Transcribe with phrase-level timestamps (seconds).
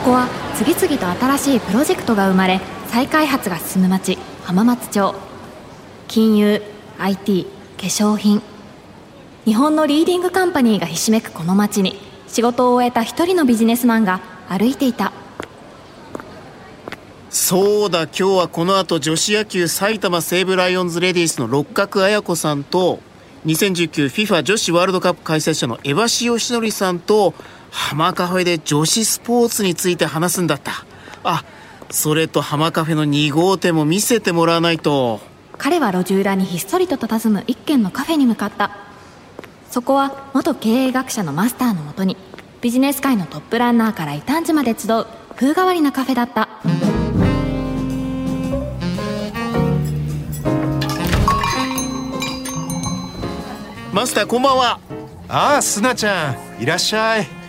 [0.00, 5.14] ここは次々と新しいプロジェクトが生まれ再開発が進む町浜松町。
[6.08, 6.62] 金融
[6.98, 7.50] IT 化
[7.82, 8.40] 粧品。
[9.44, 11.98] 日本のリーディングカンパニーがひしめくこの町に
[12.28, 15.12] 仕事を終えた一人のビジネスマンが歩いていた。
[17.28, 23.00] そうだ今日はこの後女子野球埼玉西武ライオンズレディースの六角彩子さんと
[23.44, 27.34] 2019FIFA 女子ワールドカップ解説者の江橋義則さんと
[27.70, 30.84] 浜カフェで女子スポーツについて話すんだった。
[31.24, 31.44] あ
[31.90, 35.20] それと浜カフェの2号店も見せてもらわないと。
[35.58, 38.70] 彼は路地裏にひっそりと佇む一軒のカフェに向かった。
[39.70, 42.16] そこは元経営学者のマスターのもとに
[42.60, 46.48] ビジネス界のトップランナーから異端児まで集う風変わりなカフェだった。
[53.92, 54.78] マスターこんばんは。
[55.28, 57.39] ああすなちゃんいらっしゃい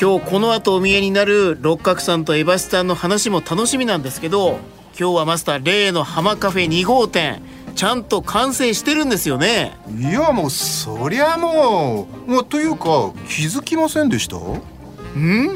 [0.00, 4.58] 今日この後お見えになる六角さんと江橋さんの話も楽しみなんですけど
[4.98, 7.40] 今日はマスター例の浜カフェ2号店
[7.74, 9.76] ちゃんと完成してるんですよね。
[9.98, 12.30] いやもうそりゃもう。
[12.30, 14.36] もうというか気づきませんでした？
[14.36, 15.50] ん？
[15.50, 15.52] っ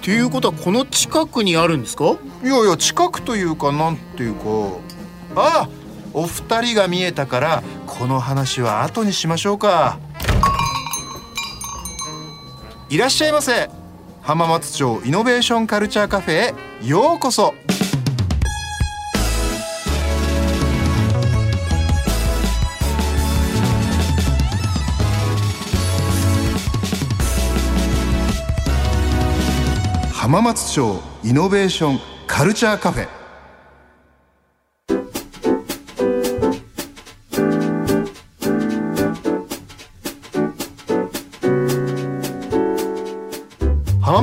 [0.00, 2.16] ていうことはこの近くにあるんですか？
[2.44, 4.40] いやいや近くというかなんていうか。
[5.34, 5.68] ああ
[6.14, 9.98] お二人が見えたからこの話は後にしましょうか
[12.90, 13.68] いらっしゃいませ。
[14.22, 17.54] 浜松町イノベーションカルチャーカフェへようこそ。
[30.14, 33.17] 浜松町イノベーションカルチャーカフェ。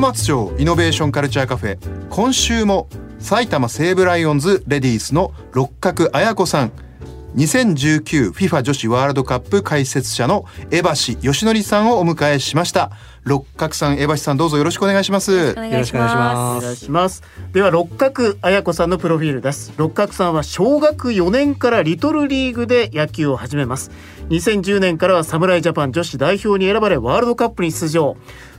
[0.05, 1.79] 松町イノベーションカルチャーカフェ
[2.09, 2.87] 今週も
[3.17, 6.71] 埼玉西武ライオンズレディースの六角彩子さん。
[7.35, 10.89] 2019FIFA 女子ワールドカップ解説者の江橋
[11.21, 12.91] 義則さんをお迎えしました。
[13.23, 15.51] 六角さん江橋さんどうぞよろしくお願いします。
[15.51, 16.57] お願よろしくお願いします。
[16.59, 17.23] お願いします。
[17.51, 19.73] では六角彩子さんのプロフィールです。
[19.75, 23.89] 六角さんは小学4年からリトルリーグで野球を始めます。
[24.29, 28.15] 2010年からは侍ジャパン女子代表に選ばれワールドカップに出場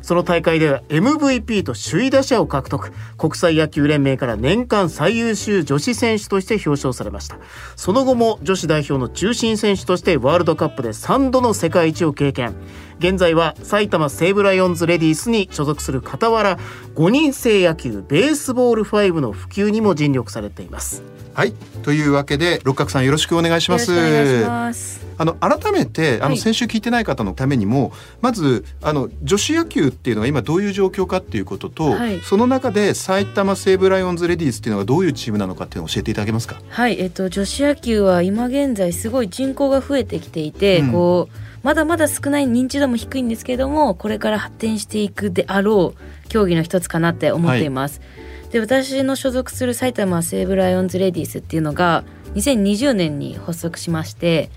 [0.07, 2.93] その大会では MVP と首位打者を獲得。
[3.19, 7.39] 国際野球連盟から年間最優秀女子選手として表彰されました。
[7.75, 12.55] その後も女子代表の中心選手としてワールドカップで3度の世界一を経験。
[12.99, 16.59] 現在は埼玉西武ライオンズレディースに所属する傍ら
[16.95, 21.03] 5人制野球ベースボール5の普及にも尽力されています。
[21.35, 21.53] はい。
[21.83, 23.93] というわけで六角さんよろしくお願いします。
[23.93, 25.07] よろしくお願いします。
[25.19, 26.39] あの改めてあのはい。
[26.39, 27.93] 先週聞いてない方のためにも、
[28.23, 32.21] まずあの女子野球っていうのが今どういう状況かっていうことと、はい。
[32.21, 36.63] その中で埼玉西武ライオンズレディースっていうのがどういうチームなのかっていうのを教えていただけますか？
[36.71, 40.93] はい、えっと、女子野球は今現在すごい人口が増えてきていて、うん。
[40.93, 48.01] こうまだまだ少ない認知度も低いんですけどもこれから発展していくであろう競技の一つかなって思っています。
[48.53, 52.05] で私の所属する埼玉西武ライオンズレディースっていうのが
[52.37, 54.49] 2020年に発足しまして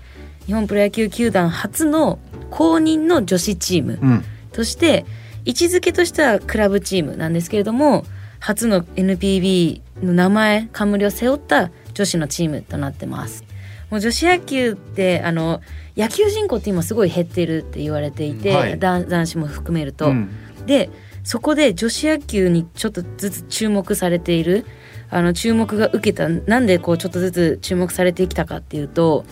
[0.46, 5.04] 日本プロ野球球団初の公認の女子チームうん、として
[5.44, 8.04] 位置づけとしてはクラブチームなんですけれども
[8.38, 13.49] 初の NPB の名前冠を背負った女子のチームとなってます。
[13.90, 15.60] もう女子野球ってあの
[15.96, 18.78] 野球人口って今すごい減ってるって言われていて、はい。
[18.78, 20.30] 男男子も含めると、うん。
[20.66, 20.90] で
[21.24, 24.64] そこで女子野球にちょっとずつ注目されている
[25.10, 29.24] あの注目が受けたなんでこうちょっとずつ注目されてきたかっていうと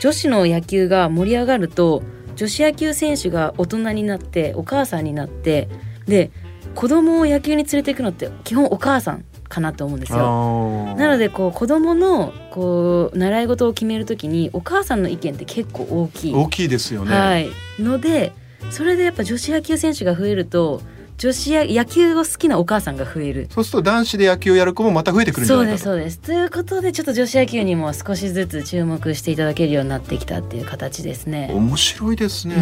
[0.00, 2.02] 女子の野球が盛り上がると
[2.36, 5.68] 女子野球選手が大人になってお母さんになって
[6.06, 6.30] で
[6.74, 10.94] 子供を野球に連れていくのって基本お母さんかなと思うんですよ。
[10.96, 16.34] なのでこう子供のこう習い事を決めるときにお母さんの意見って結構大きい。
[16.34, 17.16] 大きいですよね。
[17.16, 17.48] はい、
[17.78, 18.32] ので
[18.70, 20.80] それでやっぱ女子野球選手が増えると
[21.16, 23.46] 女子や野球を好きなお母さんが増える。
[23.50, 25.78] そうすると男子で野球をやる子もまた増えてくるんじゃそうないかと。
[25.78, 26.18] ですそうです。
[26.18, 31.50] ということでちょっと女子野球にも少しずつ注目していただけるようになってきたっていう形ですね。
[31.54, 32.56] 面白いですね。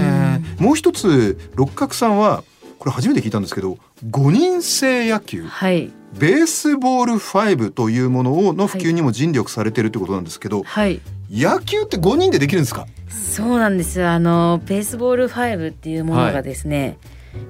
[0.59, 2.45] もう一つ六角さんは
[2.83, 3.79] これ初めて聞いたんですけど
[4.11, 5.45] 5人制野球？
[5.45, 5.93] はい。
[6.19, 11.01] ベースボール5というものをの普及にも尽力されてるってことなんですけど、はい。
[11.31, 12.89] 野球って5人でできるんですか？
[13.09, 14.01] そうなんです。
[14.01, 16.99] よあのベースボール5っていうものがですね、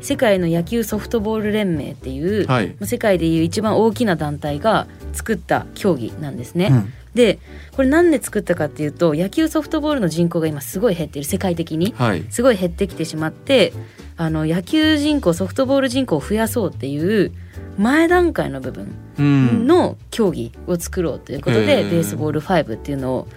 [0.02, 2.76] 世界の野球ソフトボール連盟っていう、はい。
[2.82, 6.70] 世界でいう一番大きな団体が作った競技なんですね。
[7.14, 7.38] で
[7.76, 11.94] これなんで作ったかっていうと野球ソフトボールの人口が今すごい減ってる世界的に。
[11.96, 12.24] はい。
[12.30, 13.72] すごい減ってきてしまって
[14.16, 17.32] あの野球人口ソフトボール人口を増やそうっていう
[17.78, 19.66] 前段階の部分うん。
[19.66, 23.28] の競技を作ろうということで、へーベースボール5っていうのを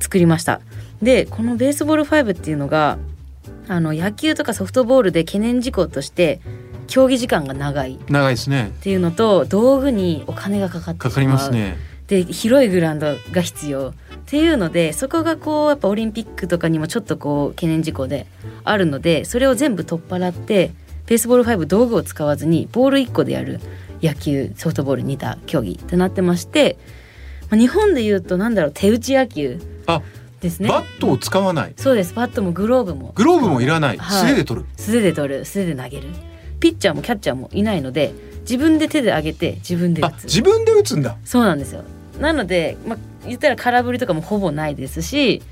[0.00, 0.60] 作りました。
[1.00, 2.98] でこのベースボール5っていうのが
[3.68, 6.40] あの野球とかソフトボールで懸念事項として
[6.86, 7.94] 競技時間が長い。
[7.94, 8.72] っ長いですね。
[8.82, 11.10] ていうのと道具にお金がかかってしまう。
[11.10, 11.76] かかりますね
[12.12, 13.92] で広いグラウンドが必要っ
[14.26, 18.26] ていうのでそこがこうやっぱオリンピックとかにもちょっとこう懸念事項で
[18.64, 20.72] あるのでそれを全部取っ払って
[21.06, 23.60] ベースボール5道具を使わずにボール1個でやる
[24.02, 26.76] 野球ソフトボール似た競技となってまして、
[27.48, 30.02] まあ、日本でいうとなんだろう手打ち野球あ
[30.42, 30.68] ですね。
[30.68, 31.72] バットを使わない？
[31.76, 32.12] そうです。
[32.12, 33.12] バットもグローブも。
[33.14, 33.66] グローブもい。
[33.66, 33.96] らない。
[33.96, 34.28] はい。
[34.28, 34.66] 素手で取る。
[34.76, 35.44] 素手で取る。
[35.46, 36.08] 素手で投げる。
[36.60, 41.16] ピッチャーもキャッチャーもいないので自分で手で上げて自分で打あつ自分で打つんだ。
[41.24, 41.84] そうなんですよ
[42.18, 45.42] なので、まあ、言ったら空振りとかもほぼないですし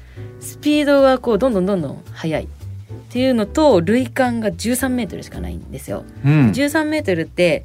[0.40, 6.04] スピードがこうどんどんどんどん速いっていうのと塁間が13メートルしかないんですよ。
[6.24, 6.50] うん。
[6.50, 7.64] 13メートルって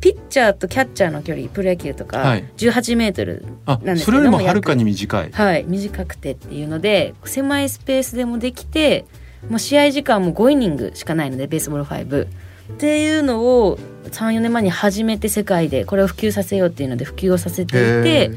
[0.00, 2.44] ピッチャーとキャッチャーの距離プロ野球とかはい。
[2.56, 5.30] 18メートルあなんですそれよけどもりもはるかに短い。
[5.32, 9.06] はい短くてっていうので狭いスペースでもできて
[9.48, 12.28] もう試合時間も5イニングしかないのでベースボール5
[12.70, 13.78] っていうのを
[14.10, 18.30] 34年前に初めて世界でこれを普及させようっていうので普及をさせていて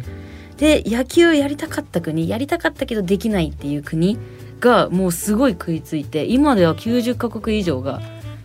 [0.57, 4.17] で野球やりたかった国やりたかったけどできないっていう国
[4.59, 8.01] がもうすごい食いついて今では90カ国以上が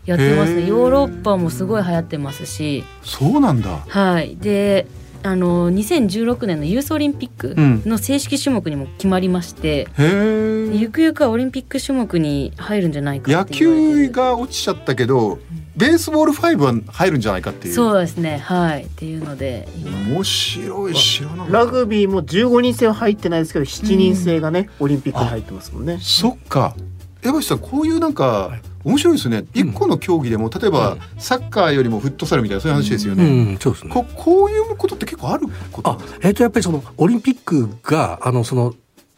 [0.06, 0.66] やってますね。
[0.66, 2.84] ヨーロッパもすごい流行ってますし。
[3.02, 3.84] そうなんだ。
[3.86, 4.36] はい。
[4.36, 4.86] で
[5.22, 7.82] あの2016年のユースオリンピックうん。
[7.84, 15.38] の正式種目にも決まりまして、へえゆくゆくはオリンピック種目に入るんじゃないか野球が落ちちゃったけど
[15.80, 17.74] ベースボール5は入るんじゃないかっていう。
[17.74, 18.38] そうですね。
[18.38, 18.84] はい。
[18.84, 19.66] っていうので。
[19.76, 25.98] 今面白い知らなかったラグビーも15人制は入ってないですけど7人制がね、オリンピックに入ってますもんね。
[26.00, 26.74] そっか。
[27.22, 28.50] 江橋さんこういうなんか
[28.84, 29.44] 面白いですね。
[29.54, 31.00] 一個の競技でも例えばうん。
[31.18, 33.92] サッカーよりもフットサルみたいなそういう話ですようね、ん、そうですね。
[33.92, 38.74] ここういうことって結構あることあ、えっ、とやっぱりそのオリンピックがあのその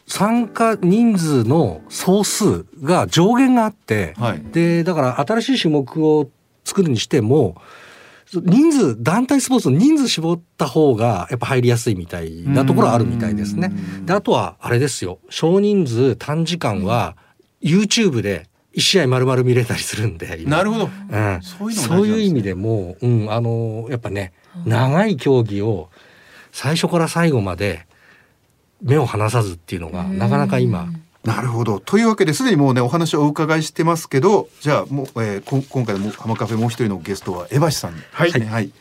[0.07, 4.41] 参加人数の総数が上限があって、はい。
[4.51, 6.29] でだから新しい種目を
[6.63, 7.55] 作るにしても
[8.41, 13.71] 人数団体スポーツの人数絞った方がやっぱ入りやすいみたいなところはあるみたいですね。
[14.05, 15.19] であとはあれですよ。
[15.29, 17.15] 少人数短時間は
[17.61, 20.57] YouTube で1試合丸々見れたりするんで今。
[20.57, 20.85] なるほど。
[20.85, 24.33] うん、そういうそういう意味でも、うん、あのやっぱね
[24.65, 25.89] 長い競技を
[26.51, 27.85] 最初から最後まで
[28.81, 30.89] 目を離さずっていうのがなかなか今
[31.23, 31.79] なるほど。
[31.79, 38.33] というわけですでにもうねお話をお伺いしてますけどじゃあもう、えー、こ今回の浜カフェもう一人のゲストは江橋さんはい。
[38.33, 38.71] ねはい。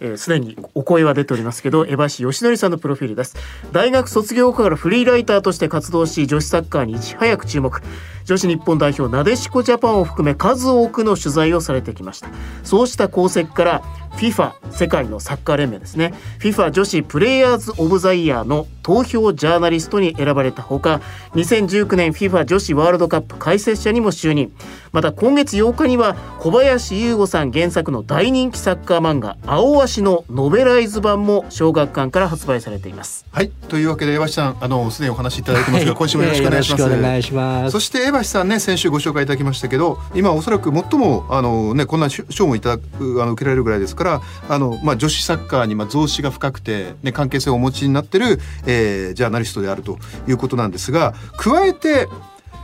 [0.00, 3.36] えーすでにお声は出ておりますけど江橋義則さんのプロフィールです。
[3.72, 7.82] 大学卒業後からフリーライターとして活動し女子サッカーにいち早く注目。
[8.24, 12.30] 女子日本代表なでしこジャパンを含め数多くの取材をされてきました。
[12.64, 13.82] そうした功績から
[14.16, 16.14] FIFA 世界のサッカー連盟ですね。
[16.40, 21.00] FIFA 女子プレイヤーズ・オブ・ザ・イヤーの投票ジャーナリストに選ばれたほか
[21.34, 24.52] 2019年 FIFA 女子ワールドカップ解説者にも就任。
[24.92, 33.24] また今月8日には小林優吾さん原作の大人気サッカー漫画「青足」のノベライズ版も小学館から発売されています。
[33.30, 33.50] はい。
[33.68, 36.80] というわけで江橋さんあのすでにお話しいただいてますが、今週もよろしくお願いします。
[36.80, 37.70] よろしくお願いします。
[37.70, 52.08] そして江橋さんね先週ご紹介いただきましたけど今おそらく最もあのねこんな賞もいただくあの受けられるぐらいですからあのまあ女子サッカーにまあ増資が深くてね関係性をお持ちになってる、えー、ジャーナリストであるということなんですが加えて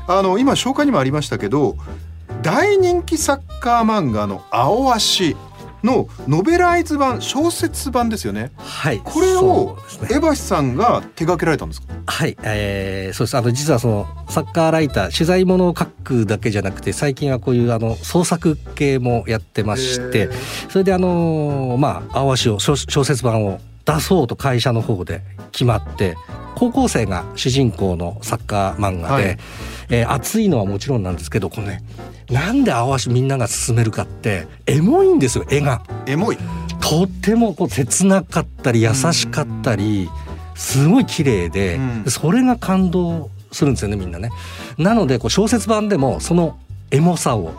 [0.09, 1.77] あの今紹介にもありましたけど
[2.43, 5.37] 大人気サッカー漫画の青足。
[5.83, 8.51] のノベライズ版小説版ですよね。
[8.57, 9.01] はい。
[9.05, 9.79] これを
[10.11, 11.95] 江橋さんが手掛けられたんですか？
[12.07, 13.37] はい、えー、そうです。
[13.37, 20.31] あの実はそのサッカーライター取材物を書くだけじゃなくて最近はこういうあの創作系もやってまして
[20.69, 26.17] それであのまあ青足を小小説版を出そうと会社の方で決まって
[26.57, 29.25] 高校生が主人公のサッカー漫画で、はい。
[29.89, 31.81] えー熱いのはもちろんなんですけどこのね
[32.31, 35.83] なんで青足みんなが勧めるかってエモいんですよ絵が。
[36.07, 36.39] エモい。
[36.81, 40.09] とってもこう切なかったり優しかったり
[40.55, 44.31] すごい綺麗でうんそれが感動するんですよねみんなね。
[44.79, 46.59] なのでこう小説版でもその
[46.91, 47.53] エモさを。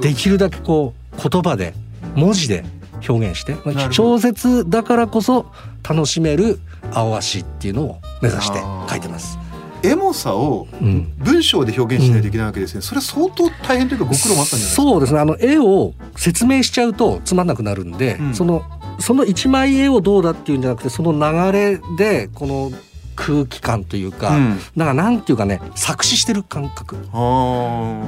[0.00, 1.74] できるだけこう言葉で
[2.14, 2.64] 文字で
[3.06, 3.56] 表現して
[3.90, 5.52] 小説だからこそ
[5.86, 6.58] 楽しめる
[6.94, 9.38] 青足っていうのを目指して書いてます。
[9.82, 11.12] エモさをうん。
[11.18, 12.80] 文章で表現しないといけないわけですね。
[12.80, 14.82] それは相当大変というかご苦労もあったんじゃないですか。
[14.82, 15.20] そうですね。
[15.20, 18.34] あの絵を説明しちゃうとつまんなくなるんで、うん。
[18.34, 18.62] その
[18.98, 22.72] その一枚絵をどうだっていうんじゃなくてその流れでこの
[23.16, 24.58] 空気感というか、うん。
[24.76, 26.96] だからなんていうかね作詞してる感覚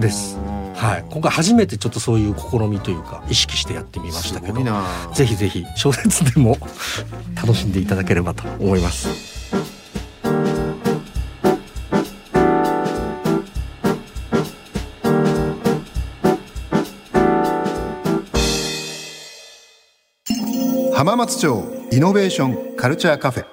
[0.00, 0.38] です。
[0.74, 1.04] はい。
[1.10, 4.62] 今回初めてちょっとそういう試みというか意識してやってみましたけど。
[5.14, 6.56] ぜひぜひ小説でも
[7.36, 9.41] 楽しんでいただければと思います
[21.04, 23.44] 浜松町イノベーションカルチャーカフェ。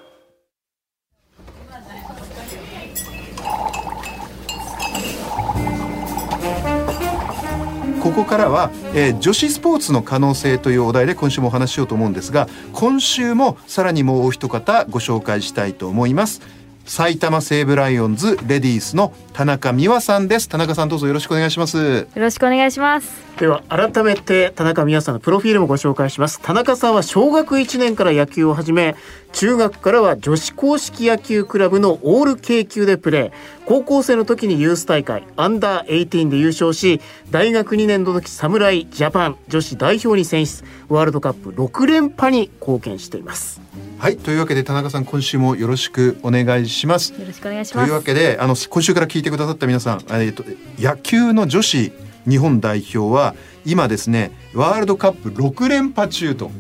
[8.04, 16.42] ここからは、えー女子スポーツの可能性というお題で今週もお話ししようと思うんですが今週もさらにもうお一方ご紹介したいと思います。
[16.90, 20.50] 埼玉西武ライオンズレディースの田中美和さんです。
[20.50, 21.78] 田中さんどうぞよろしくお願いします。
[21.78, 23.30] よろしくお願いします。
[23.38, 26.42] では改めて田中美和さんのプロフィールもご紹介します。
[26.42, 28.96] 田中さんは小学1年から野球を始め
[29.34, 33.32] 中学からは女子硬式野球クラブのオール K 級でプレー。
[33.68, 40.64] 高校生の時にユース大会アンダー18で優勝し大学2年の時侍ジャパン女子代表に選出。
[40.90, 43.62] ワールドカップ6連覇に貢献しています。
[44.00, 47.14] はいというわけで田中さん今週もよろしくお願いします。
[47.14, 47.88] よろしくお願いします。
[47.88, 50.44] というわけであの今週から聞いてくださった皆さん、えー、と
[50.80, 51.92] 野球の女子
[52.28, 56.52] 日本代表は今ですねワールドカップ6連覇中と。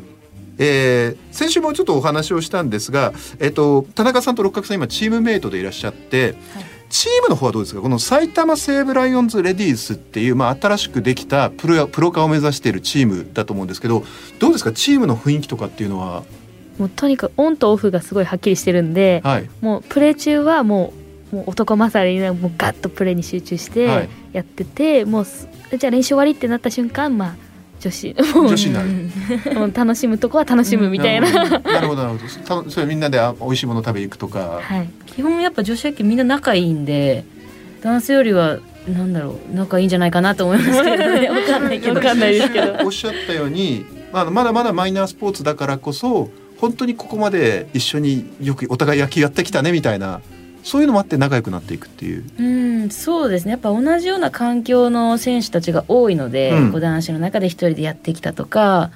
[0.61, 6.35] えー先週もちょっとお話をしたんですが、えっと田中さんと六角さん今チームメイトでいらっしゃって、
[6.89, 7.79] チームの方はどうですか？
[7.79, 14.03] この埼玉西武ライオンズレディースっていう、まあ、新しくできたプロプロ化を目指しているチームだと思うんですけど
[14.39, 14.73] どうですか？
[14.73, 16.23] チームの雰囲気とかっていうのは、
[16.79, 27.35] もうとにかくオンとオフがすごいはっきりしてるんで、はい、もうプレー中はもうもう男勝りにもうガッとプレーに集中しはいてやってて、もうすじゃあ練習終わりってなった瞬間まあ
[27.79, 29.55] 女子 女子になる。
[29.55, 31.31] もう楽しむとこは楽しむみたいな。
[31.31, 34.89] なるほどなるほどなるほどたそれみんなであ美味しいもの食べに行くとか、はい。
[35.05, 37.23] 基本やっぱ女子野球みんな仲いいんで
[37.81, 38.57] 男性よりは
[38.87, 42.77] なんだろう仲いいんじゃないかなと思いますけどね わかんないけどわかんないですけど。
[42.83, 50.21] おっしゃったように、まあ、まだまだマイナースポーツだからこそ本当にここまで一緒によくお互い野球やってきたねみたいな
[50.63, 52.25] そういうのもあって仲良くなっていくっていう。
[52.37, 52.43] う
[52.85, 58.91] んそうですねやっぱ同じような環境の選手たちが多いので、うん男子の中で一人でやってきたとか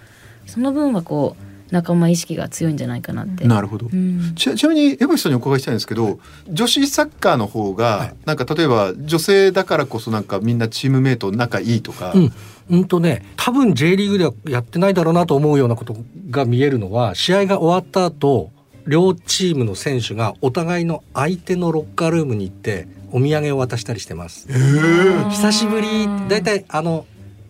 [0.45, 1.42] その分はこう
[1.73, 3.45] 仲間意識が強いんじゃないかなって。
[3.47, 3.89] なるほど。
[3.91, 4.35] うん。
[4.35, 12.33] ちなちなみに江橋さんにお伺いしたいんですけど女子サッカーの方が、なんか例えば女性だからこそなんかみんなチームメイト仲いいとか、うん。
[12.69, 15.97] うんとね多分 J リーグではやってないだろうなと思うようなこと
[16.29, 18.51] が見えるのは試合が終わった後
[18.87, 24.47] 両チームの選手がお互いの相手のロッカールームに行ってお土産を渡したりしてます。
[24.49, 26.07] 久しぶり。
[26.29, 27.05] だいたいあの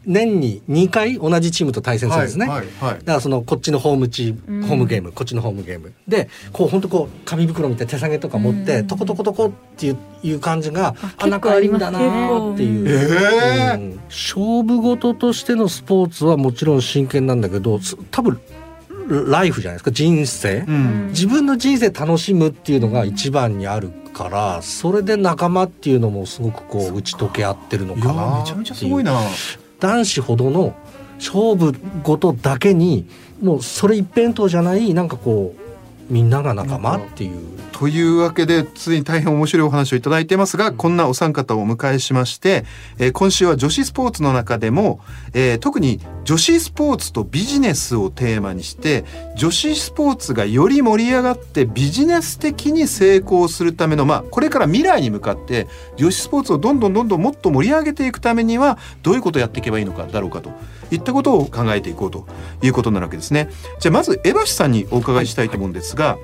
[0.06, 2.48] 年に2回同じチームと対戦するんですね。
[2.48, 2.98] はいはいはい。
[3.00, 4.60] だからそのこっちのホームチーうん。
[4.62, 5.94] ムホームゲームこっちのホームゲーム。
[6.08, 8.88] でこう本当こう紙袋みたいな手提げとか持ってうん。
[8.88, 12.88] トコトコトコっていういう感じがああ仲いいんだなーっていう。
[12.88, 13.80] えー。
[13.80, 14.00] うん。
[14.10, 18.40] 勝負事としてのスポーツはもちろん真剣なんだけどす多分
[19.10, 21.08] ライフじゃないですか人生、うん。
[21.10, 29.20] 自分の人生楽しむっていうのが一番にあるからそれで仲間っていうのもすごくこう打ち解け合ってるのかなーめちゃめちゃすごいな。
[29.84, 30.74] 男子ほどの
[31.18, 31.74] 勝負
[32.04, 33.06] 事だけに
[33.42, 35.54] もうそれ一辺倒じゃないなんかこ
[36.10, 37.54] うみんなが仲間っていう。
[37.84, 42.64] というわけでついに大変面白いお話をいただいていますがこんなお三方をお迎えしまして、
[42.98, 45.02] えー今週は女子スポーツの中でも、
[45.34, 49.04] えー特に女子スポーツとビジネスをテーマにして
[49.36, 60.52] 女子スポーツがより盛り上がってビジネス的に成功するためのまあこれから未来に向かって女子スポーツをどんどんどんどんもっと盛り上げていくためにはどういうことをやっていけばいいのかだろうかと
[60.90, 62.26] いったことを考えていこうと
[62.62, 63.50] いうことになるわけですね。
[63.82, 66.18] じゃあまず江橋さんにお伺いしたいと思うんですが、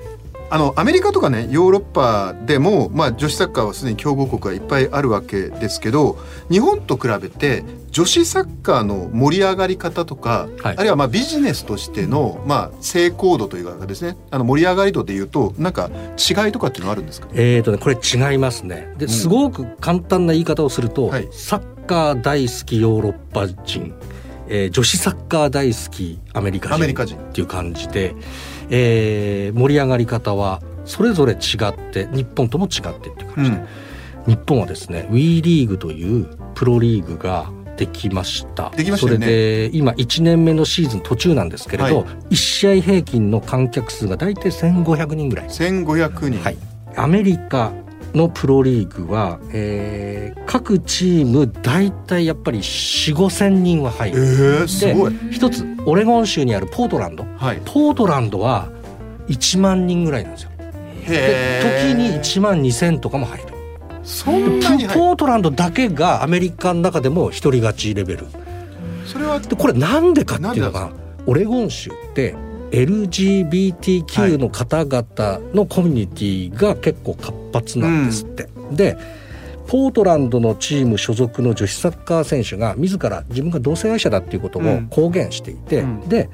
[0.50, 6.18] あのアメリカとかねヨーロッパでも、まあ、女子サッカーはすでに強豪国がいっぱいあるわけですけど
[6.50, 10.76] 日本と比べて女子サッカーの盛り上がり方とか、はい。
[10.76, 14.16] あるいはまあビジネスとしての、まあ、成功度というかですね。
[14.30, 17.28] あの盛り上がり度でいうとなんか違いとかっていうのはあるんですか？
[17.32, 18.92] えーとね、これ違いますね。
[18.98, 19.08] でん。
[19.08, 21.28] すごく簡単な言い方をすると、はい。
[21.32, 23.94] サッカー大好きヨーロッパ人、
[24.48, 27.16] えー女子サッカー大好きアメリカ人アメリカ人。
[27.16, 28.14] っていう感じで、
[28.70, 31.36] えー盛り上がり方はそれぞれ違
[31.68, 33.62] って日本とも違ってっていう感じで、
[34.26, 38.70] 日本はですね WE リーグというプロリーグができました。
[38.70, 39.26] できましたよね。
[39.26, 42.04] それで今1年目のシーズン途中なんですけれど、はい。
[42.30, 45.48] 1試合平均の観客数が大体1500人ぐらい。
[45.48, 46.56] 1500人、はい、
[46.96, 47.72] アメリカ
[48.14, 54.20] のプロリーグは、えー各チーム大体やっぱり4 5千人は入える。
[54.64, 57.24] ー、すごい、一つオレゴン州にあるポートランド。
[57.36, 58.68] はい、ポートランドは
[59.28, 60.50] 1万人ぐらいなんですよ。
[61.06, 63.44] で時に1万2,000とかも入る。
[64.02, 68.26] そんなにポートランドだけがアメリカの中でも一人勝ちレベル。
[69.06, 70.90] それはでこれなんでかっていうのが
[71.26, 72.34] オレゴン州って
[72.70, 78.48] LGBTQ の方々のコミュニティが結構活発なんですって。
[78.72, 78.96] で
[79.66, 84.88] ポートランドのチーム所属の女子サッカー選手が自ら自分が同性愛者だっていうこともうん。
[84.88, 86.00] 公言していて、うん。
[86.08, 86.28] で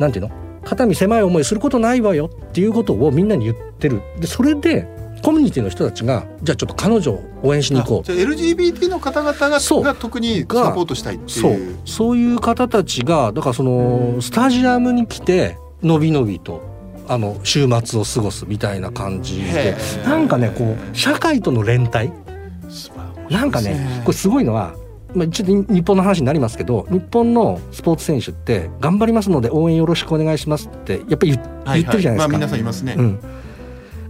[0.00, 0.30] なんていうの？
[0.64, 4.02] 肩身狭い思いすることないわよっていうことをみんなに言ってる。
[4.20, 4.86] でそれで
[5.22, 8.04] コミュニティの人たちがじゃあちょっと彼女を応援しに行こう。
[8.04, 9.82] じゃあ LGBT の方々がそう。
[9.82, 11.52] が特にサポートしたいってそう。
[11.52, 11.78] いう。
[11.84, 16.62] そういう方たちがだからそのスタジアムに来てのびのびと
[17.08, 19.76] あの週末を過ごすみたいな感じで。
[20.04, 22.10] なんかねこう社会との連帯。
[23.30, 24.74] なんかねこれすごいのは、
[25.14, 32.18] まあ、ちょっと日本の話になりますけど日本のスポーツ選手って頑張りますので応援よろしくお願いしますってやっぱり言,、ってるじゃないですか。
[32.18, 33.20] まあ皆さんいますね、うん、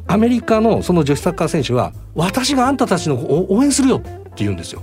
[0.07, 4.83] アメリカのその女子サッカー選手は私があんたたちのを応援するよって言うんですよ。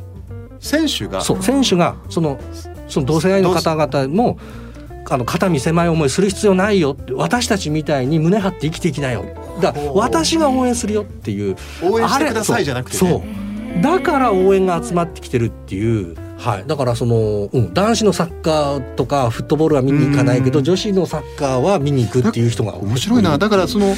[0.59, 1.21] 選手が？
[1.21, 2.39] そう選手がその
[2.87, 4.37] その同性愛の方々も
[5.09, 6.93] あの肩身狭い思いする必要ないよ。
[6.93, 9.25] って私たちみたいに胸張って生きていきなよ。
[9.61, 13.09] だ私が応援するよっていう応援してくださいじゃなくて、そう。
[13.19, 16.15] ね、だから応援が集まってきてるっていう。
[16.37, 20.65] はい、だからその、うん、男子のサッカーとかフットボールは見に行かないけどうん。
[20.65, 23.37] 女子のサッカーは見に行くっていう人が面白いな。
[23.37, 23.95] だからその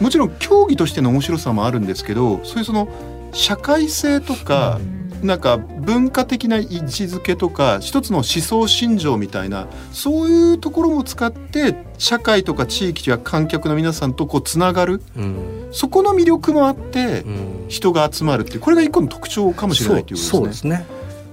[0.00, 2.88] もちろん競技としての面白さもあるんですけどそういうその
[3.32, 4.80] 社会性とか、
[5.22, 20.74] なんか文化的な位置づけとか一つの思想信条みたいなそういうところも使って社会とか地域や観客の皆さんとこうつながるうんそこの魅力もあってうん人が集まるっていうこれが一個の特徴かもしれないということですね。
[20.74, 20.86] そうですね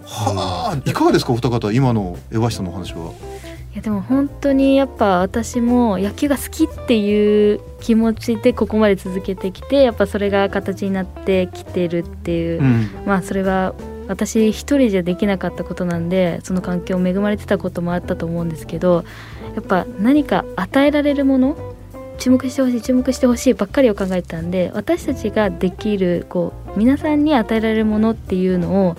[0.06, 3.12] はあいかがですかお二方今の江橋さんのお話は？
[3.78, 12.90] いやでも本当にやっぱ私も野球が好きっていう気持ちでここまで続けてきてやっぱそれが形になってきてるっていう、うん。
[13.06, 13.76] まあそれは
[14.08, 19.06] 私一人じゃできなかったことなんでその環境恵まれてたこともあったと思うんですけど
[19.54, 21.56] やっぱ何か与えられるもの
[22.18, 28.96] 注目してほしい注目してほしいばっかりを考えてたんで私たちができるこう皆さんに与えられるものっていうのを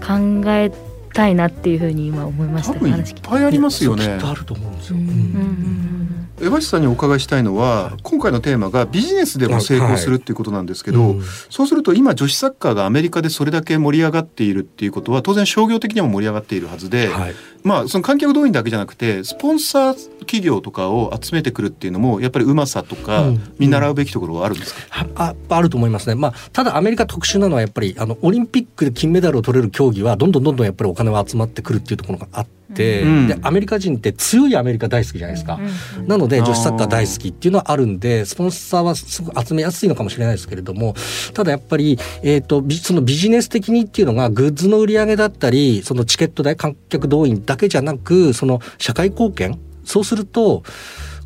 [0.00, 0.72] 考え
[1.14, 3.14] たいなっていうふうに今思いました多分いっ。
[3.22, 4.20] ぱいありますよねきっ。
[4.20, 11.22] とあると思うんですよ、うんうん江橋さんにお伺いしたいのは、今回のテーマがビジネスでも成功するっていうことなんですけど、うん。
[11.48, 17.34] そうすると今女子サッカーがアメリカでそれだけ盛り上がっているっていうことは当然商業的にも盛り上がっているはずで、はい。
[17.62, 23.54] まあその観客動員だけじゃなくてスポンサー企業とかを集めてくるっていうのもやっぱりうまさとかうん。
[23.58, 32.63] 見習うべきところはあるんですか、はああると思いますね、まあ、ただアメリカ特殊なのはやっぱりあのオリンピックで金メダルを取れる競技はどんどんどんどんやっぱりお金は集まってくるっていうところがあって、
[33.02, 35.58] うんでアメリカ人って強いアメリカ大好きじゃないですか。
[35.98, 40.94] うんなので女子サッカー大好きっていうのはあるんでスポンサーはすごく集めやすいのかもしれないですけれども
[41.32, 49.58] ただやっぱり、えー、とビそのビジネス的にっていうのがグッズの売り上げだったりそのチケット代観客動員だけじゃなくその社会貢献？
[49.84, 50.62] そうすると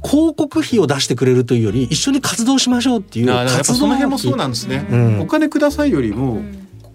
[0.04, 5.20] 広告費を出してくれるというより一緒に活動しましょうっていう活動その辺もそうなんですね、うん。
[5.20, 6.40] お金くださいよりも、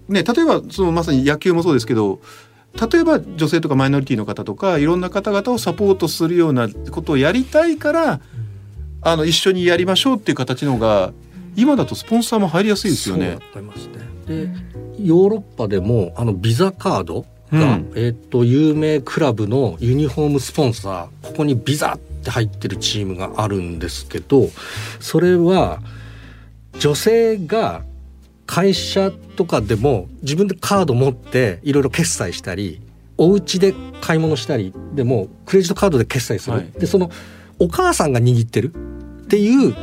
[0.08, 2.22] ね、例えばそのまさに野球もそうですけど
[2.80, 8.20] 例えば女性とかマイノリティの方とかいろんな方々をサポートするようなことをやりたいから
[9.02, 11.14] あの一緒にやりましょうっていう形の方が
[11.56, 13.38] 今だとスポンサーも入りやすいですよね。
[14.28, 14.50] で
[15.00, 17.92] ヨーロッパでもあのビザカードが、うん。
[17.96, 24.50] えっ、と有名クラブのユニフォームスポンサーここにビザって入ってるチームがあるんですけど
[25.00, 25.80] それは
[26.80, 27.84] 女性が
[28.54, 32.82] 会社とかでも自分でカード持っていろいろ決済したり
[33.18, 36.72] お家で買い物したりでもクレジットカードで決済する、はい。
[36.74, 37.10] でその
[37.58, 39.74] お母さんが握ってるっていう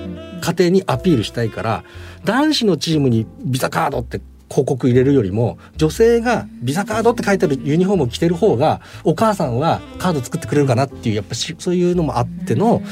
[0.40, 1.82] 家庭にアピールしたいから
[2.24, 12.82] 男子のチームにビザカードって広告入れるよりも女性がビザカードって書いてあるユニフォームを着てる方がお母さんはカード作ってくれるかなっていうやっぱしそういうのもあっての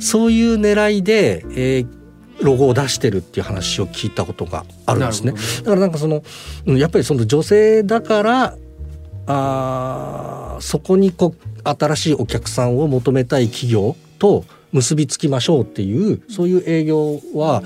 [0.00, 2.01] そういう狙いで、えー
[2.40, 5.32] ロゴを出してるっていう話を聞いたことがあるんですね。
[5.32, 6.22] なるほだからなんかその
[6.66, 8.56] うんやっぱりその女性だから
[9.26, 17.62] あーそこにこう新しいお客さんを求めたい企業と結びつきましょうっていうそういう営業は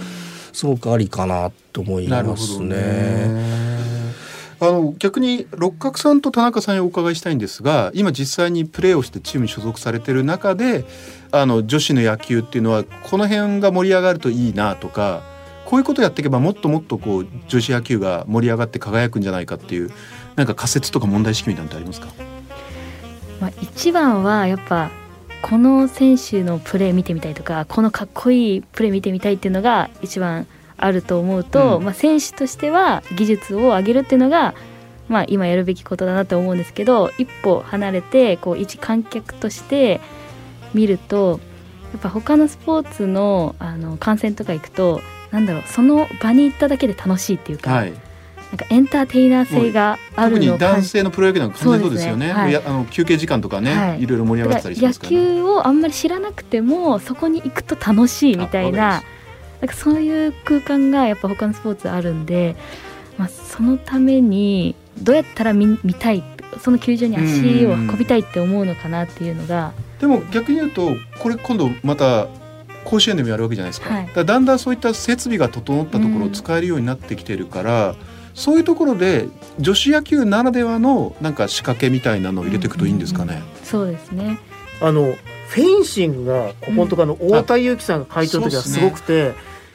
[0.53, 3.76] すごくありかなと思いなるほどますね。
[4.59, 10.85] あの逆に六角さんと田中さんにお伺いしたいんですが今実際にプレーをしてチームに所属されてる中で
[11.31, 15.23] あの女子の野球っていうのはこの辺が盛り上がるといいなとか
[15.67, 19.91] こういうことやっていけばもっともっとこう女子野球が盛り上がって輝くんじゃないかっていう
[20.37, 22.09] なんか仮説とか問題意識みたいなのってありますか？
[23.41, 24.91] まあ、一番はやっぱ
[25.43, 30.47] この選手のプレー見てみたいとかこのかっこいいプレー見てみたいっていうのが一番
[30.79, 34.55] あると思うと、うんまあ、選手としては技術を上げるっていうのが、
[35.09, 40.01] まあ、今やるべきことだなと思うんですけど一歩離れてこう一観客として
[40.75, 41.41] 見ると
[41.93, 47.93] やっぱ他のスポーツのあの観戦とか行くとなんだろうその場に行っただけで楽しいっていうか、はい。
[48.51, 52.29] なんかエンターテイナー性があるの男性のプロ野球なんか完全にそうですよね。
[52.29, 55.17] ねはいやあの休憩時間とかね、はいい、ろいろ盛り上がだってたりしますから、ね。
[55.19, 59.03] 球をあんまり知らなくてもそこに行くと楽しいみたいな
[59.61, 62.57] なんかそういう空間がやっぱ他のスポーツあるんで、
[63.19, 66.23] まあ、そのためにどうやったら見見たい
[66.61, 72.29] その球場に足を運びたいって思うのかなっていうのが、でも逆に言うとこれ今度また
[72.85, 74.07] 甲子園でもやるわけじゃないですか,、はい。
[74.07, 77.95] だからだんだんそういった設備が整ったところを使えるようになってきてるから、
[78.35, 79.27] そういうところで
[79.59, 83.43] 女子野球ならではのなんか仕掛けみたいなのを入れていくといいんですかね。
[83.65, 84.39] そうですね。
[84.81, 85.15] あの
[85.49, 89.35] フェンシングがここのとこあの太田裕樹さんが会長の時はすごくて、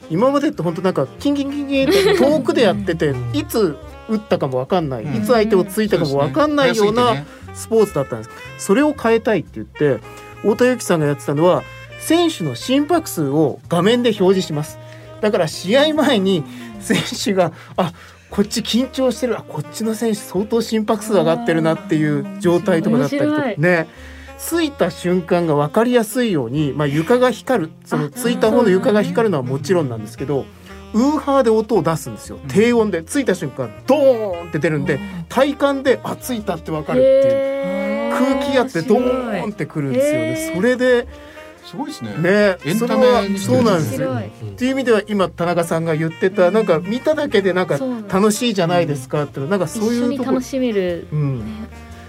[0.09, 3.77] 今までって本当なんかキンキンキンキンって遠くでやってていつ
[4.09, 5.15] 打ったかも分かんない、うん。
[5.15, 8.29] いつ相手をついたかも分かんないようなスポーツだったんです。
[8.57, 9.99] それを変えたいって言って
[10.41, 11.63] 太田裕樹さんがやってたのは
[11.99, 14.77] 選手の心拍数を画面で表示します。
[15.21, 16.43] だから試合前に
[16.79, 17.93] 選手があ
[18.29, 23.41] こっち緊張してるあこっちの選手相当心拍数上がってるなっていう状態とかだったりとか。
[23.57, 23.87] ね
[24.41, 30.45] ついた瞬間が分かりやすいように、まあ、床が光るそのついた方の床が光るのはもちろんなんですけど
[30.93, 32.39] ウーハーで音を出すんですよ。
[32.49, 34.99] 低音でついた瞬間ドーンって出るんで
[35.29, 40.53] 体感であついたって分かるっていう空気圧でドーンってくるんですよね。
[40.55, 41.07] それで
[41.63, 42.17] すごいですね。
[42.17, 44.13] ねエンタそれはメにそうなんですよ。
[44.13, 47.79] っていう意味では今田中さんが言ってたなんか見ただけでなんか
[48.11, 50.31] 楽しいじゃないですかっていうのなんかそういうところ。
[50.31, 51.67] に楽しめるうん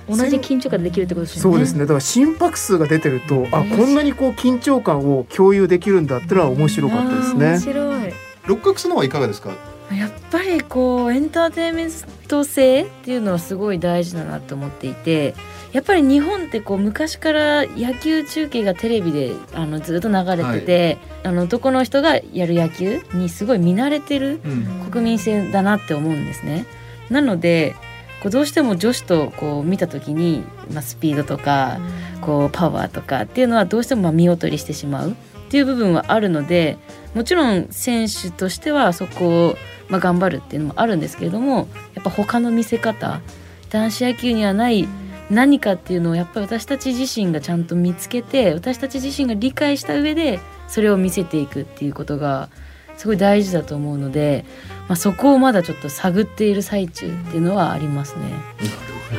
[0.09, 7.61] 同じ緊張感でできるってことですよねそうですねだから心拍数が出てるとあこんなにこう緊張感を共有できるんだっていうのは面白かったですあー面ね。
[7.61, 8.13] 白い
[8.47, 9.51] 六角さんのはいかがですか？
[9.93, 11.91] やっぱりこうエンターテインメン
[12.27, 15.35] ト性っていうのはすごい大事だなと思っていて
[15.73, 24.91] やっぱり日本ってこう昔から野球中継がテレビであのずっと流れてて、あの男の人がやる野球にすごい見慣れてるうん。
[24.91, 26.67] 国民性だなって思うんですね。
[27.11, 27.75] なので
[28.23, 31.81] こうどうしても女子とこう見た時に、まあ、スピードとか
[32.21, 35.11] こうパワーとかっていうのはどうしてもまあ見劣りしてしまう。
[35.11, 35.15] っ
[35.53, 36.79] ていう部分はあるので
[37.15, 39.57] もちろん選手としてはそこを
[39.91, 43.21] まあ頑張るっていうのもあるんですけれどもやっぱ他の見せ方
[43.69, 44.89] 男子野球にはない
[45.29, 52.49] 何かっていうのをやっぱり私たち自身がちゃんと見つけて私たち自身が理解した上でそれを見せていくっていうことが
[52.97, 54.45] すごい大事だと思うので、
[54.89, 58.23] まあ、そこをまだちょっと探っている最中っていうのはありますね。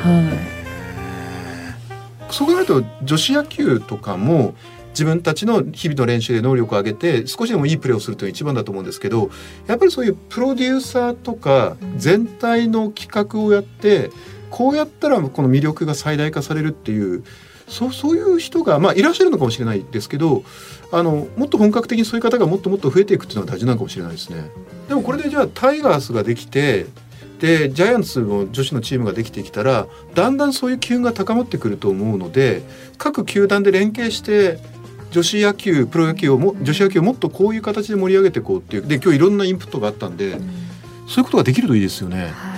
[0.00, 0.64] はい
[2.30, 4.54] そう考えると女子野球とかも
[4.90, 9.30] 自分たちの日々の練習で能力を上げて少しでもいいプレーをするというのが一番だと思うんですけど
[9.66, 14.10] やっぱりそういうプロデューサーとか全体の企画をやって
[14.50, 17.24] こうやったらこの魅力が最大化されるっていう
[17.68, 20.44] そうそういう人が、まあ、いらっしゃるのかもしれないですけど
[20.96, 24.50] あのもっと本格的にそういう方がもっともっと増えていくっていうのは大事なのかもしれないですね。
[24.88, 26.86] でもこれでじゃあタイガースができて
[27.40, 32.62] でジャイアンツの女子のチームができてきたらだんだんそういう機運が高まってくると思うので
[32.96, 34.58] 各球団で連携して
[35.10, 40.38] 女子野球プロ野球をも女子野球をもっとこういう形で盛り上げていこうっていうで今日いろんなインプットがあったんで
[41.08, 42.32] そういうことができるといいですよね。
[42.34, 42.53] はい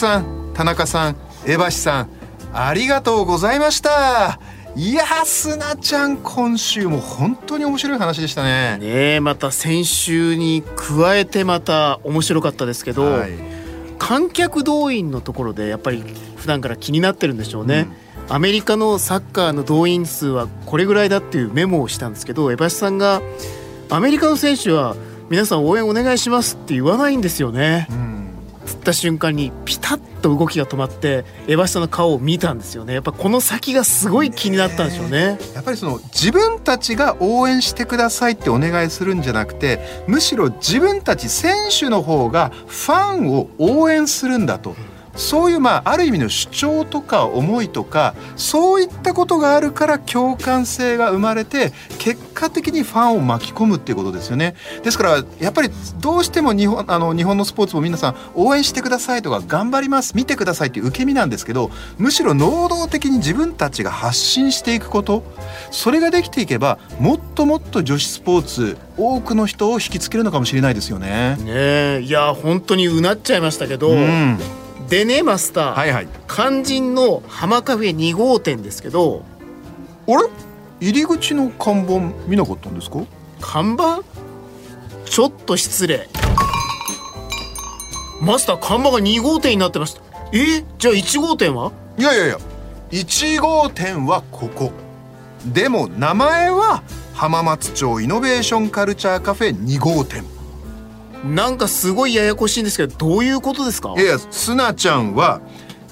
[0.00, 2.08] さん田中さん江橋さん
[2.54, 4.40] ありがとうございました。
[4.74, 8.78] いやーすなちゃん今週も本当に面白い話でしたね。
[8.78, 8.86] ね
[9.16, 13.32] えまた先週に加えてまた面白かったですけど、はい。
[13.98, 16.02] 観客動員のところでやっぱり
[16.36, 17.86] 普段から気になってるんでしょうね、
[18.30, 23.20] アメリカのサッカーの動員数はこれぐらいだっていうメモをしたんですけど江橋さんが
[23.90, 24.96] アメリカの選手は
[25.28, 27.86] 皆さん応援お願いしますって言わないんですよね。
[27.90, 28.19] うん
[28.70, 32.94] 釣った瞬間にピタッと動きが止まって江橋さんの顔を見たんですよね。
[32.94, 35.38] やっぱこの先がすごい気になったんでしょうね。
[35.54, 44.76] やっぱりその自分たちが応援してくださいってお願いするんじゃなくてむしろ自分たち選手の方がファンを応援するんだと。
[45.20, 54.54] そういうまあある意味の主張とか思いとかそういったことがあるから共感性が生まれて結果的にファンを巻き込むっていうことですよね。
[54.82, 55.68] ですからやっぱり
[56.00, 65.22] どうしても日本あの日本のスポーツも皆さん応援してくださいとか頑張ります見てくださいっていう受け身なんですけどむしろ能動的に自分たちが発信していくこと
[65.70, 71.36] それができていけばもっともっと女子スポーツ多くの人を引きつけるのかもしれないですよね。
[71.40, 72.00] ねえ。
[72.04, 74.38] いや本当にうなっちゃいましたけど、うん、
[74.90, 76.08] でねマスター、はいはい。
[76.28, 79.24] 肝心の浜カフェ2号店ですけど
[80.08, 80.28] あれ？
[80.80, 83.04] 入り口の看板見なかったんですか？
[83.40, 84.00] 看板？
[85.04, 86.08] ちょっと失礼。
[88.20, 90.64] マスター看板が2号店になってましたえ？
[90.78, 91.70] じゃあ1号店は？
[91.96, 92.38] いやいやいや。
[92.90, 94.72] 1号店はここ。
[95.46, 96.82] でも名前は
[97.14, 100.24] 浜松町イノベーションカルチャーカフェ2号店
[101.24, 103.94] なんかすごいややこしいんですけどどういうことですか？
[103.98, 105.40] いやすなちゃんは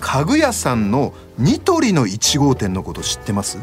[0.01, 3.59] 家具屋さんのニトリの1号店のこと知ってます？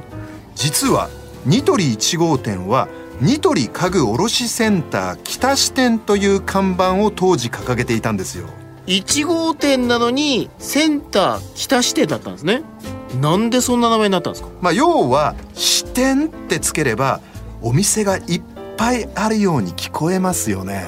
[0.56, 1.10] 実は
[1.46, 2.88] ニトリ1号店は
[3.22, 8.48] ニトリ家具卸センター北支店という看板を当時掲げていたんですよ。
[8.88, 12.62] 1号店なのにセンター北支店だったんですね。
[13.22, 14.50] なんでそんな名前になったんですか？
[14.62, 17.22] まあ要は支店ってつければ
[17.62, 18.44] お店がいっ
[18.78, 20.86] ぱいあるように聞こえますよね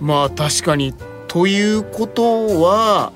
[0.00, 0.94] まあ確かに
[1.28, 3.12] ということは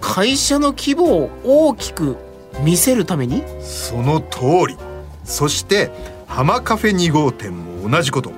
[0.00, 2.16] 会社の規模を大きく
[2.62, 3.42] 見せるために？
[3.60, 4.76] その通り。
[5.24, 5.90] そして
[6.26, 8.32] 浜カフェ2号店も同じこと。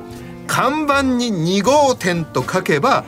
[0.46, 3.04] 看板に2号店と書けば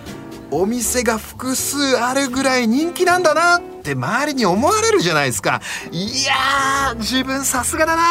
[0.51, 3.61] お店が複数あるぐらい人気なんだな。
[3.79, 5.61] って周りに思われるじゃないですか。
[5.91, 8.03] いやー自分さすがだな。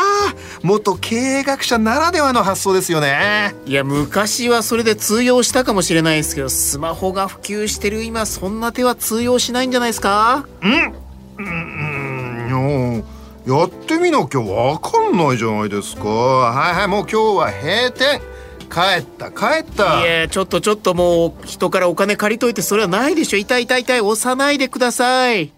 [0.64, 3.54] 元経営学者ならではの発想ですよね。
[3.66, 10.46] いや昔はそれで通用したかもしれないですけどスマホが普及してる今そんな手は通用しないんじゃないですか？
[10.62, 10.94] うん
[13.46, 15.18] やってみなきゃわかん。
[15.18, 18.22] ないじゃないですかはいはいもう今日は閉店
[18.70, 25.54] 帰った帰ったいやちょっとちょっともう人からお金借りといてそれはないでしょ痛い痛い痛い押さないでください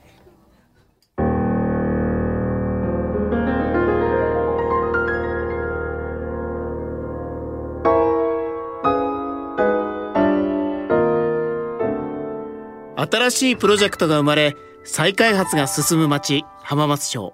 [13.11, 17.33] 新しいプロジェクトが生まれ再開発が進む町浜松町。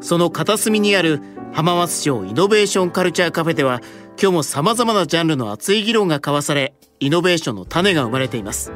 [0.00, 1.20] その片隅にある
[1.52, 3.80] 浜松町イノベーションカルチャーカフェでは
[4.20, 8.72] 今日も様々なジャンルの熱い議論が交わされイノベーションの種が生まれています。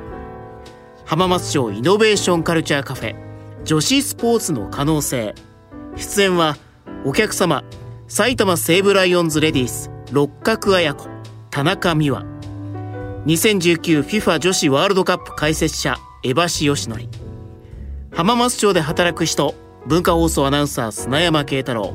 [1.04, 3.16] 浜松町イノベーションカルチャーカフェ
[3.64, 5.34] 女子スポーツの可能性。
[5.96, 6.56] 出演は
[7.04, 7.64] お客様
[8.08, 11.08] 埼玉西武ライオンズレディース六角綾子
[11.50, 12.24] 田中美和。
[13.26, 16.96] 2019FIFA 女子ワールドカップ解説者江橋義則。
[18.12, 19.54] 浜松町で働く人
[19.86, 21.94] 文化放送アナウンサー砂山慶太郎。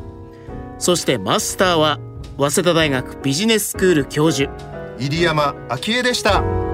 [0.80, 2.00] そしてマスターは
[2.38, 4.52] 早稲田大学ビジネススクール教授。
[4.98, 6.73] 入山昭恵でした。